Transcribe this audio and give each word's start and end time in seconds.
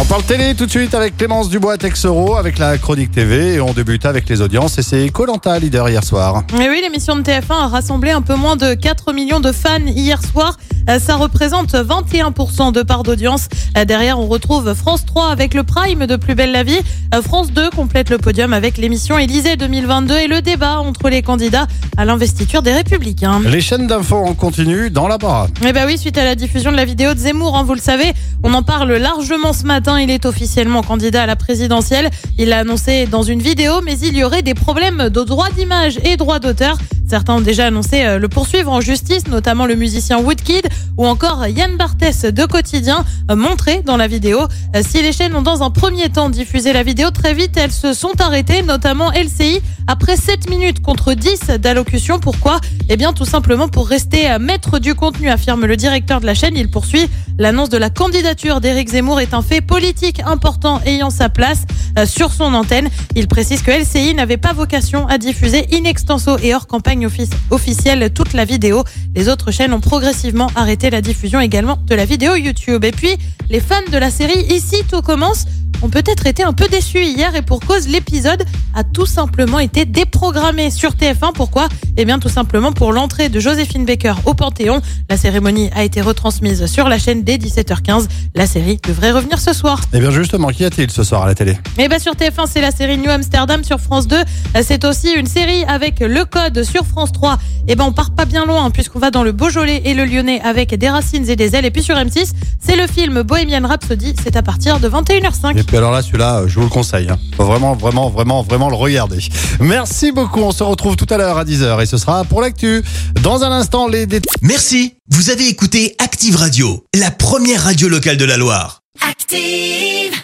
On 0.00 0.04
parle 0.06 0.22
télé 0.22 0.54
tout 0.54 0.64
de 0.64 0.70
suite 0.70 0.94
avec 0.94 1.18
Clémence 1.18 1.50
Dubois 1.50 1.76
Texero 1.76 2.36
avec 2.36 2.58
la 2.58 2.78
chronique 2.78 3.10
TV 3.10 3.54
et 3.56 3.60
on 3.60 3.74
débute 3.74 4.06
avec 4.06 4.26
les 4.30 4.40
audiences 4.40 4.78
et 4.78 4.82
c'est 4.82 5.06
Colanta 5.10 5.58
leader 5.58 5.90
hier 5.90 6.02
soir. 6.02 6.42
Et 6.58 6.68
oui, 6.70 6.80
l'émission 6.82 7.16
de 7.16 7.22
TF1 7.22 7.52
a 7.52 7.68
rassemblé 7.68 8.10
un 8.10 8.22
peu 8.22 8.34
moins 8.34 8.56
de 8.56 8.72
4 8.72 9.12
millions 9.12 9.40
de 9.40 9.52
fans 9.52 9.76
hier 9.84 10.18
soir. 10.22 10.56
Euh, 10.88 10.98
Ça 10.98 11.16
représente 11.16 11.74
21% 11.74 12.72
de 12.72 12.82
part 12.82 13.02
d'audience. 13.02 13.48
Euh, 13.76 13.84
Derrière, 13.84 14.18
on 14.18 14.26
retrouve 14.26 14.72
France 14.72 15.04
3 15.04 15.28
avec 15.28 15.52
le 15.52 15.64
prime 15.64 16.06
de 16.06 16.16
Plus 16.16 16.34
belle 16.34 16.52
la 16.52 16.62
vie. 16.62 16.80
Euh, 17.14 17.20
France 17.20 17.52
2 17.52 17.68
complète 17.68 18.08
le 18.08 18.16
podium 18.16 18.54
avec 18.54 18.78
l'émission 18.78 19.18
Élysée 19.18 19.56
2022 19.56 20.16
et 20.16 20.26
le 20.28 20.40
débat 20.40 20.78
entre 20.78 21.10
les 21.10 21.20
candidats 21.20 21.66
à 21.98 22.06
l'investiture 22.06 22.62
des 22.62 22.72
Républicains. 22.72 23.42
Les 23.44 23.60
chaînes 23.60 23.86
d'infos 23.86 24.16
en 24.24 24.32
continu 24.32 24.88
dans 24.88 25.08
la 25.08 25.18
parade. 25.18 25.50
Eh 25.62 25.72
ben 25.74 25.84
oui, 25.86 25.98
suite 25.98 26.16
à 26.16 26.24
la 26.24 26.34
diffusion 26.34 26.72
de 26.72 26.76
la 26.76 26.86
vidéo 26.86 27.12
de 27.12 27.18
Zemmour, 27.18 27.58
hein, 27.58 27.64
vous 27.64 27.74
le 27.74 27.80
savez, 27.80 28.12
on 28.42 28.54
en 28.54 28.62
parle 28.62 28.92
largement 28.94 29.52
ce 29.52 29.64
matin. 29.64 29.89
Il 29.96 30.10
est 30.10 30.26
officiellement 30.26 30.82
candidat 30.82 31.24
à 31.24 31.26
la 31.26 31.36
présidentielle. 31.36 32.10
Il 32.38 32.50
l'a 32.50 32.58
annoncé 32.58 33.06
dans 33.06 33.22
une 33.22 33.40
vidéo, 33.40 33.80
mais 33.82 33.98
il 33.98 34.16
y 34.16 34.24
aurait 34.24 34.42
des 34.42 34.54
problèmes 34.54 35.08
de 35.08 35.22
droit 35.22 35.50
d'image 35.50 35.98
et 36.04 36.16
droit 36.16 36.38
d'auteur. 36.38 36.78
Certains 37.10 37.34
ont 37.34 37.40
déjà 37.40 37.66
annoncé 37.66 38.04
euh, 38.04 38.20
le 38.20 38.28
poursuivre 38.28 38.70
en 38.70 38.80
justice, 38.80 39.26
notamment 39.26 39.66
le 39.66 39.74
musicien 39.74 40.20
Woodkid 40.20 40.68
ou 40.96 41.04
encore 41.06 41.44
Yann 41.48 41.76
Barthès 41.76 42.24
de 42.24 42.44
Quotidien, 42.44 43.04
euh, 43.32 43.34
montré 43.34 43.82
dans 43.84 43.96
la 43.96 44.06
vidéo. 44.06 44.38
Euh, 44.76 44.82
Si 44.88 45.02
les 45.02 45.12
chaînes 45.12 45.34
ont 45.34 45.42
dans 45.42 45.64
un 45.64 45.70
premier 45.70 46.08
temps 46.08 46.30
diffusé 46.30 46.72
la 46.72 46.84
vidéo, 46.84 47.10
très 47.10 47.34
vite 47.34 47.56
elles 47.56 47.72
se 47.72 47.94
sont 47.94 48.12
arrêtées, 48.20 48.62
notamment 48.62 49.10
LCI, 49.10 49.60
après 49.88 50.14
7 50.14 50.48
minutes 50.48 50.82
contre 50.82 51.14
10 51.14 51.58
d'allocution. 51.58 52.20
Pourquoi? 52.20 52.60
Eh 52.88 52.96
bien 52.96 53.12
tout 53.12 53.24
simplement 53.24 53.66
pour 53.66 53.88
rester 53.88 54.38
maître 54.38 54.78
du 54.78 54.94
contenu, 54.94 55.30
affirme 55.30 55.66
le 55.66 55.76
directeur 55.76 56.20
de 56.20 56.26
la 56.26 56.34
chaîne. 56.34 56.56
Il 56.56 56.70
poursuit 56.70 57.08
l'annonce 57.38 57.70
de 57.70 57.78
la 57.78 57.90
candidature 57.90 58.60
d'Éric 58.60 58.90
Zemmour 58.90 59.20
est 59.20 59.34
un 59.34 59.42
fait 59.42 59.62
politique 59.62 60.20
important 60.24 60.80
ayant 60.86 61.10
sa 61.10 61.28
place 61.28 61.62
sur 62.06 62.32
son 62.32 62.54
antenne. 62.54 62.88
Il 63.16 63.26
précise 63.26 63.62
que 63.62 63.72
LCI 63.72 64.14
n'avait 64.14 64.36
pas 64.36 64.52
vocation 64.52 65.08
à 65.08 65.18
diffuser 65.18 65.66
in 65.72 65.84
extenso 65.84 66.38
et 66.40 66.54
hors 66.54 66.68
campagne 66.68 66.99
offic- 67.06 67.32
officielle 67.50 68.10
toute 68.12 68.32
la 68.32 68.44
vidéo. 68.44 68.84
Les 69.14 69.28
autres 69.28 69.50
chaînes 69.50 69.72
ont 69.72 69.80
progressivement 69.80 70.48
arrêté 70.54 70.90
la 70.90 71.00
diffusion 71.00 71.40
également 71.40 71.78
de 71.86 71.94
la 71.94 72.04
vidéo 72.04 72.34
YouTube. 72.36 72.84
Et 72.84 72.92
puis, 72.92 73.16
les 73.48 73.60
fans 73.60 73.76
de 73.90 73.98
la 73.98 74.10
série 74.10 74.40
Ici 74.50 74.76
tout 74.90 75.02
commence 75.02 75.44
ont 75.82 75.88
peut-être 75.88 76.26
été 76.26 76.42
un 76.42 76.52
peu 76.52 76.68
déçus 76.68 77.04
hier 77.04 77.34
et 77.34 77.42
pour 77.42 77.60
cause 77.60 77.88
l'épisode 77.88 78.44
a 78.74 78.84
tout 78.84 79.06
simplement 79.06 79.58
été 79.58 79.84
déprogrammé 79.84 80.70
sur 80.70 80.92
TF1. 80.92 81.32
Pourquoi? 81.34 81.68
Eh 81.96 82.04
bien 82.04 82.18
tout 82.18 82.28
simplement 82.28 82.72
pour 82.72 82.92
l'entrée 82.92 83.28
de 83.28 83.40
Joséphine 83.40 83.84
Baker 83.84 84.14
au 84.24 84.34
Panthéon. 84.34 84.80
La 85.08 85.16
cérémonie 85.16 85.70
a 85.74 85.84
été 85.84 86.00
retransmise 86.00 86.66
sur 86.66 86.88
la 86.88 86.98
chaîne 86.98 87.22
dès 87.22 87.36
17h15. 87.36 88.06
La 88.34 88.46
série 88.46 88.78
devrait 88.86 89.12
revenir 89.12 89.38
ce 89.40 89.52
soir. 89.52 89.80
Et 89.92 90.00
bien 90.00 90.10
justement, 90.10 90.48
qu'y 90.48 90.64
a-t-il 90.64 90.90
ce 90.90 91.02
soir 91.02 91.22
à 91.22 91.26
la 91.26 91.34
télé? 91.34 91.58
Et 91.78 91.88
bien 91.88 91.98
sur 91.98 92.14
TF1, 92.14 92.46
c'est 92.50 92.60
la 92.60 92.70
série 92.70 92.98
New 92.98 93.10
Amsterdam 93.10 93.64
sur 93.64 93.80
France 93.80 94.06
2. 94.06 94.16
C'est 94.62 94.84
aussi 94.84 95.12
une 95.12 95.26
série 95.26 95.64
avec 95.64 96.00
le 96.00 96.24
code 96.24 96.62
sur 96.62 96.86
France 96.86 97.12
3. 97.12 97.38
Et 97.68 97.74
ben 97.74 97.84
on 97.84 97.92
part 97.92 98.10
pas 98.12 98.24
bien 98.24 98.44
loin 98.44 98.70
puisqu'on 98.70 98.98
va 98.98 99.10
dans 99.10 99.22
le 99.22 99.32
Beaujolais 99.32 99.82
et 99.84 99.94
le 99.94 100.04
Lyonnais 100.04 100.40
avec 100.42 100.74
des 100.74 100.88
racines 100.88 101.28
et 101.28 101.36
des 101.36 101.54
ailes. 101.54 101.64
Et 101.64 101.70
puis 101.70 101.82
sur 101.82 101.96
M6, 101.96 102.32
c'est 102.58 102.76
le 102.76 102.86
film 102.86 103.22
Bohemian 103.22 103.66
Rhapsody. 103.66 104.14
C'est 104.22 104.36
à 104.36 104.42
partir 104.42 104.80
de 104.80 104.88
21h05. 104.88 105.69
Et 105.70 105.74
puis 105.74 105.78
alors 105.78 105.92
là, 105.92 106.02
celui-là, 106.02 106.38
euh, 106.40 106.48
je 106.48 106.56
vous 106.56 106.64
le 106.64 106.68
conseille. 106.68 107.08
Hein. 107.08 107.16
Faut 107.36 107.44
vraiment, 107.44 107.74
vraiment, 107.74 108.10
vraiment, 108.10 108.42
vraiment 108.42 108.70
le 108.70 108.74
regarder. 108.74 109.20
Merci 109.60 110.10
beaucoup. 110.10 110.40
On 110.40 110.50
se 110.50 110.64
retrouve 110.64 110.96
tout 110.96 111.06
à 111.10 111.16
l'heure 111.16 111.38
à 111.38 111.44
10h 111.44 111.80
et 111.80 111.86
ce 111.86 111.96
sera 111.96 112.24
pour 112.24 112.40
l'actu. 112.40 112.82
Dans 113.22 113.44
un 113.44 113.52
instant, 113.52 113.86
les 113.86 114.06
détails. 114.06 114.34
Merci, 114.42 114.96
vous 115.12 115.30
avez 115.30 115.46
écouté 115.46 115.94
Active 116.00 116.34
Radio, 116.34 116.84
la 116.92 117.12
première 117.12 117.62
radio 117.62 117.88
locale 117.88 118.16
de 118.16 118.24
la 118.24 118.36
Loire. 118.36 118.82
Active. 119.08 120.20